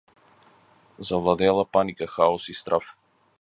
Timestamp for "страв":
2.63-2.91